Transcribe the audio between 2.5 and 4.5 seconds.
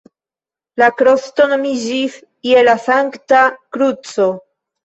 "Je la Sankta Kruco".